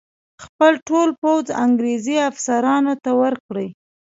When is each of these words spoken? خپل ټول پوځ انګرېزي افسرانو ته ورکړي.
خپل 0.43 0.73
ټول 0.87 1.09
پوځ 1.21 1.45
انګرېزي 1.65 2.17
افسرانو 2.29 2.93
ته 3.03 3.11
ورکړي. 3.21 3.67